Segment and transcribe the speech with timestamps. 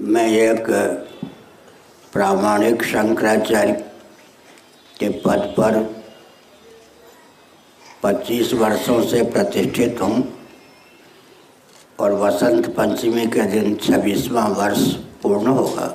[0.00, 0.66] मैं एक
[2.12, 3.72] प्रामाणिक शंकराचार्य
[5.00, 5.78] के पद पर
[8.04, 10.22] 25 वर्षों से प्रतिष्ठित हूँ
[12.00, 14.84] और वसंत पंचमी के दिन छब्बीसवां वर्ष
[15.22, 15.88] पूर्ण होगा।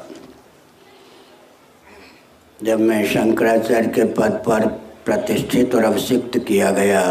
[2.64, 4.68] जब मैं शंकराचार्य के पद पर
[5.06, 7.04] प्रतिष्ठित और अभिषिक्त किया गया,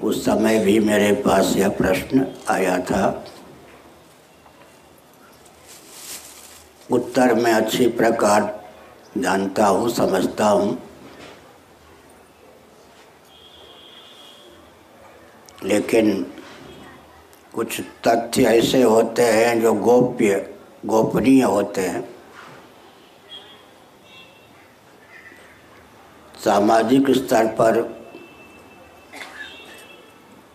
[0.00, 3.26] उस समय भी मेरे पास यह प्रश्न आया था
[6.90, 8.64] उत्तर में अच्छी प्रकार
[9.18, 10.82] जानता हूँ, समझता हूँ।
[15.64, 16.32] लेकिन
[17.54, 20.54] कुछ तथ्य ऐसे होते हैं जो गोप्य,
[20.86, 22.16] गोपनीय होते हैं।
[26.44, 27.96] सामाजिक स्तर पर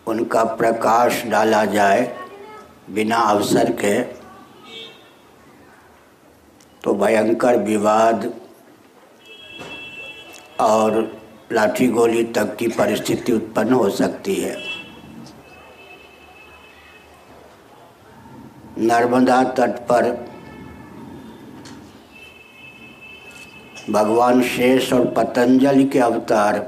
[0.06, 2.18] उनका प्रकाश डाला जाए
[2.90, 4.21] बिना अवसर के
[6.84, 8.32] तो भयंकर विवाद
[10.60, 11.20] और
[11.52, 14.56] लाठी गोली तक की परिस्थिति उत्पन्न हो सकती है।
[18.78, 20.10] नर्मदा तट पर
[23.90, 26.58] भगवान शेष और पतंजलि के अवतार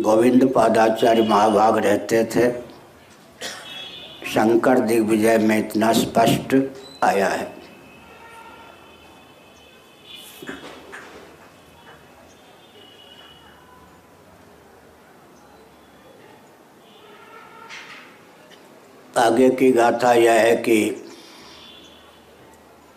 [0.00, 2.50] गोविंद पादाचार्य महाभाग रहते थे।
[4.30, 6.54] शंकर दिग्विजय में इतना स्पष्ट
[7.02, 7.50] आया है।
[19.18, 20.76] आगे की गाथा यह है कि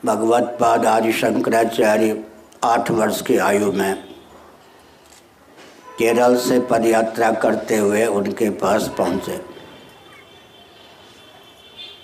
[0.06, 2.23] भगवत पाद आदि शंकराचार्य
[2.64, 3.95] आठ वर्ष की आयु में
[6.00, 9.38] केरल से पदयात्रा करते हुए उनके पास पहुँचे।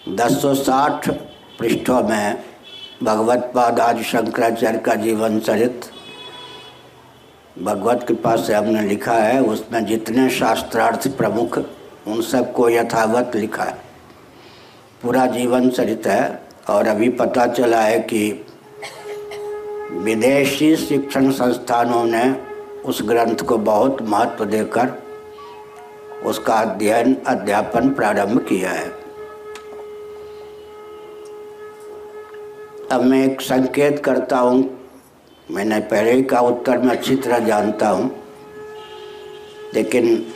[0.07, 1.09] 1060
[1.61, 2.43] पृष्ठों में
[3.03, 5.81] भगवत पाद आदि शंकराचार्य का जीवन चरित।
[7.61, 11.57] भगवत कृपा से हमने लिखा है, उसमें जितने शास्त्रार्थ प्रमुख,
[12.07, 13.77] उन सबको यथावत लिखा है।
[15.03, 18.45] पूरा जीवन चरित है, और अभी पता चला है कि
[19.91, 22.35] विदेशी शिक्षण संस्थानों ने
[22.85, 25.03] उस ग्रंथ को बहुत महत्व देकर
[26.25, 29.00] उसका अध्ययन, अध्यापन प्रारंभ किया है।
[32.91, 34.87] अब मैं एक संकेत करता हूँ।
[35.51, 38.11] मैंने पहले ही का उत्तर में अच्छी तरह जानता हूँ।
[39.73, 40.33] लेकिन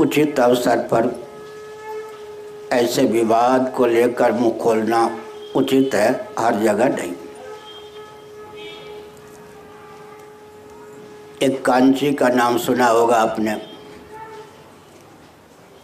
[0.00, 1.26] उचित अवसर पर
[2.72, 5.18] ऐसे विवाद को लेकर मुँह खोलना
[5.56, 7.12] उचित है, हर जगह नहीं।
[11.42, 13.56] एक कांची का नाम सुना होगा आपने।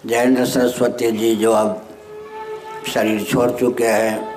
[0.07, 1.89] जयेंद्र सरस्वती जी जो अब
[2.87, 4.32] शरीर छोड़ चुके हैं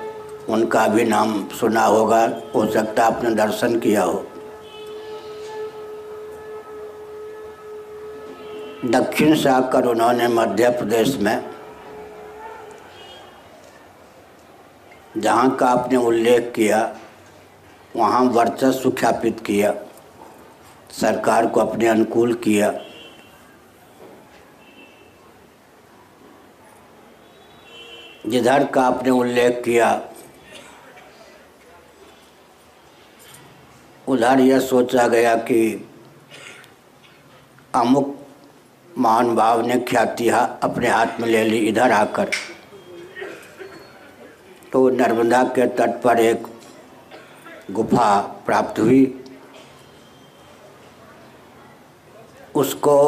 [0.48, 2.24] उनका भी नाम सुना होगा,
[2.54, 4.24] हो सकता आपने दर्शन किया हो।
[8.84, 11.44] दक्षिण से आकर उन्होंने मध्य प्रदेश में,
[15.16, 16.80] जहाँ का आपने उल्लेख किया,
[17.96, 19.74] वहाँ वर्चस्व ख्यापित किया,
[20.92, 22.72] सरकार को अपने अनुकूल किया।
[28.26, 29.90] जिधर का आपने उल्लेख किया
[34.08, 35.88] उधर यह सोचा गया कि
[37.74, 38.14] अमुक
[38.98, 42.30] महान भाव ने ख्याति अपने हाथ में ले ली इधर आकर।
[44.72, 46.46] तो नर्मदा के तट पर एक
[47.70, 49.04] गुफा प्राप्त हुई।
[52.54, 52.98] उसको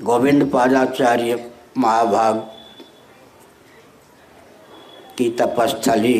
[0.00, 2.38] गोविंद पादाचार्य महाभाग
[5.18, 6.16] की तपस्थली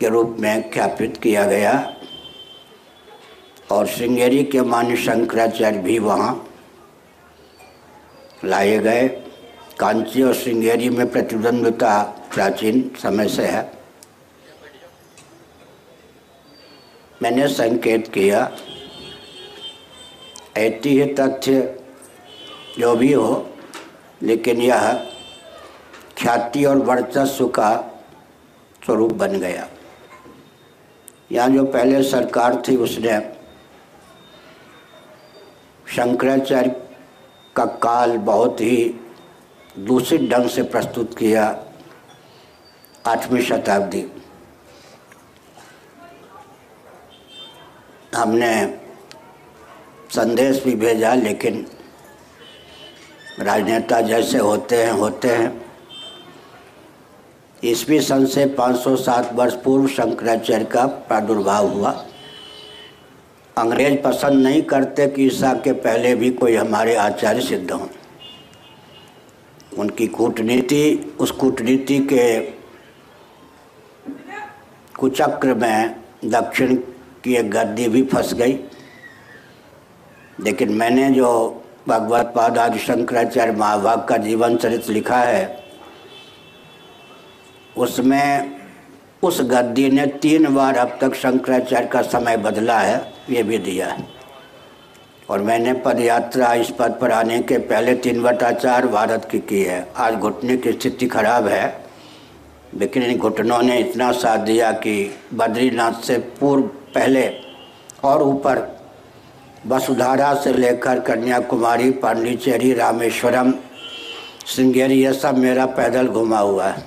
[0.00, 1.96] के रूप में ख्यापित किया गया।
[3.72, 6.50] और श्रृंगेरी के मान्य शंकराचार्य भी वहाँ
[8.44, 9.08] लाए गए।
[9.78, 12.02] कांची और श्रृंगेरी में प्रतिद्वंदता
[12.34, 13.72] प्राचीन समय से है।
[17.22, 18.50] मैंने संकेत किया
[20.56, 21.80] ऐतिह्य तथ्य
[22.78, 23.50] जो भी हो,
[24.22, 24.92] लेकिन यह
[26.18, 27.70] ख्याति और वर्चस्व का
[28.84, 29.68] स्वरूप बन गया।
[31.30, 33.18] यहाँ जो पहले सरकार थी उसने
[35.86, 36.74] शंकराचार्य
[37.56, 39.00] का काल बहुत ही
[39.78, 41.44] दूषित ढंग से प्रस्तुत किया
[43.06, 44.04] आठवीं शताब्दी।
[48.14, 48.52] हमने
[50.14, 51.66] संदेश भी भेजा, लेकिन
[53.40, 55.59] राजनेता जैसे होते हैं होते हैं।
[57.64, 62.06] ईस्वी सन से 507 वर्ष पूर्व शंकराचार्य का प्रादुर्भाव हुआ।
[63.58, 67.86] अंग्रेज़ पसंद नहीं करते कि ईसा के पहले भी कोई हमारे आचार्य सिद्ध हों।
[69.78, 72.40] उनकी कूटनीति, उस कूटनीति के
[74.98, 76.74] कुचक्र में दक्षिण
[77.24, 78.52] की एक गद्दी भी फंस गई।
[80.40, 85.59] लेकिन मैंने जो भगवत पाद आदि शंकराचार्य महाभाग का जीवन चरित्र लिखा है
[87.76, 88.60] उसमें
[89.22, 93.86] उस गद्दी ने तीन बार अब तक शंकराचार्य का समय बदला है, ये भी दिया
[93.86, 94.06] है।
[95.30, 99.62] और मैंने पद यात्रा इस पद पर आने के पहले तीन बटाचार भारत की की
[99.62, 101.84] है। आज घुटने की स्थिति खराब है,
[102.74, 106.62] लेकिन इन घुटनों ने इतना साथ दिया कि बद्रीनाथ से पूर्व
[106.94, 107.28] पहले
[108.04, 108.80] और ऊपर
[109.66, 113.52] वसुधारा से लेकर कन्याकुमारी, पांडिचेरी, रामेश्वरम,
[114.46, 116.84] श्रृंगेरी, ये सब मेरा पैदल घुमा हुआ है।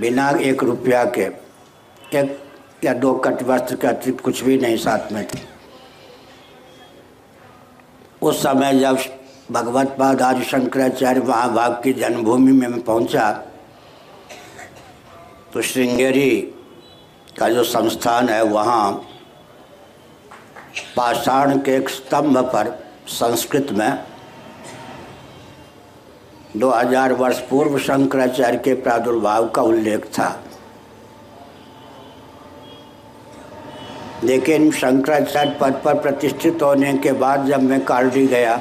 [0.00, 1.26] बिना एक रुपया के,
[2.18, 2.38] एक
[2.84, 5.38] या दो कट वस्त्र के अतिरिक्त कुछ भी नहीं साथ में थे।
[8.22, 8.98] उस समय जब
[9.50, 13.30] भगवत पाद आदि शंकराचार्य महाभाग की जन्मभूमि में मैं पहुँचा
[15.52, 16.30] तो श्रृंगेरी
[17.38, 18.92] का जो संस्थान है वहाँ
[20.96, 22.70] पाषाण के एक स्तंभ पर
[23.08, 23.90] संस्कृत में
[26.56, 30.28] 2000 वर्ष पूर्व शंकराचार्य के प्रादुर्भाव का उल्लेख था।
[34.24, 38.56] लेकिन शंकराचार्य पद पर प्रतिष्ठित होने के बाद जब मैं कालडी गया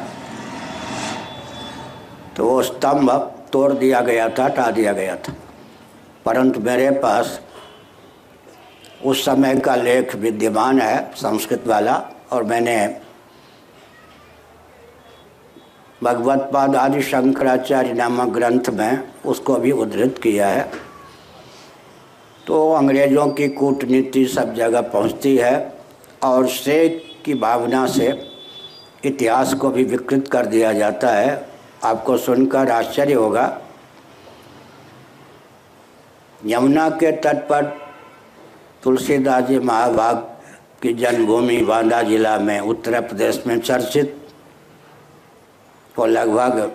[2.38, 3.12] तो वो स्तंभ
[3.52, 5.34] तोड़ दिया गया था, हटा दिया गया था।
[6.26, 7.40] परंतु मेरे पास
[9.06, 11.96] उस समय का लेख विद्यमान है, संस्कृत वाला,
[12.32, 12.76] और मैंने
[16.03, 20.71] भगवत पाद आदि शंकराचार्य नामक ग्रंथ में उसको भी उद्धृत किया है।
[22.47, 25.74] तो अंग्रेज़ों की कूटनीति सब जगह पहुँचती है
[26.24, 26.89] और श्रेय
[27.25, 28.31] की भावना से
[29.06, 31.47] इतिहास को भी विकृत कर दिया जाता है।
[31.83, 33.62] आपको सुनकर आश्चर्य होगा।
[36.45, 37.65] यमुना के तट पर
[38.83, 40.15] तुलसीदास जी महाभाग
[40.81, 44.25] की जन्मभूमि बांदा जिला में उत्तर प्रदेश में चर्चित
[46.00, 46.71] और लगभग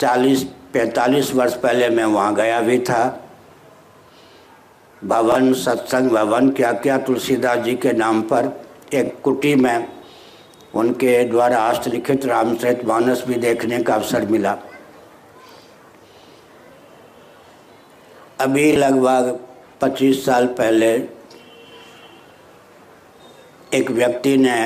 [0.00, 0.42] 40
[0.72, 3.20] पैंतालीस वर्ष पहले मैं वहाँ गया भी था।
[5.04, 9.88] भवन, सत्संग भवन क्या क्या तुलसीदास जी के नाम पर एक कुटी में
[10.74, 14.56] उनके द्वारा हस्तलिखित रामचरित मानस भी देखने का अवसर मिला।
[18.40, 19.38] अभी लगभग
[19.80, 20.94] 25 साल पहले
[23.74, 24.56] एक व्यक्ति ने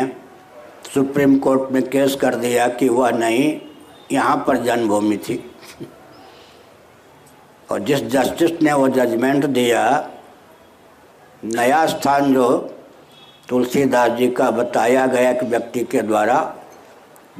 [0.94, 3.60] सुप्रीम कोर्ट में केस कर दिया कि वह नहीं,
[4.12, 5.38] यहाँ पर जन्मभूमि थी।
[7.68, 10.10] और जिस जस्टिस ने वो जजमेंट दिया,
[11.44, 12.48] नया स्थान जो
[13.48, 16.38] तुलसीदास जी का बताया गया एक व्यक्ति के द्वारा,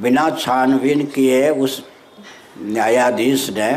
[0.01, 1.83] बिना छानबीन किए उस
[2.61, 3.71] न्यायाधीश ने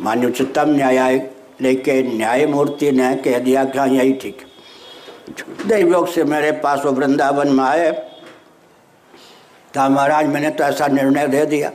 [0.00, 4.44] मान्य उच्चतम न्यायालय के न्यायमूर्ति ने कह दिया कि हाँ यही ठीक
[5.66, 7.90] दैवयोग से मेरे पास वो वृंदावन में आए।
[9.76, 11.72] तो महाराज, मैंने तो ऐसा निर्णय दे दिया।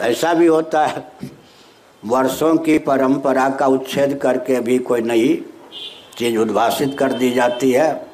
[0.00, 1.12] ऐसा भी होता है।
[2.04, 5.46] वर्षों की परंपरा का उच्छेद करके भी कोई नई
[6.18, 8.06] चीज़ उद्भाषित कर दी जाती है।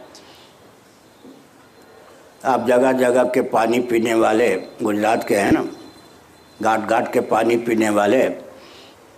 [2.45, 5.65] आप जगह जगह के पानी पीने वाले, गुजरात के हैं ना
[6.63, 8.29] घाट घाट के पानी पीने वाले,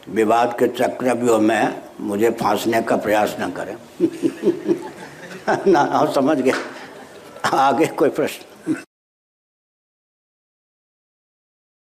[0.08, 3.76] विवाद के चक्रव्यूह में मुझे फांसने का प्रयास न करें।
[5.72, 6.52] ना, समझ गए
[7.54, 8.53] आगे कोई प्रश्न?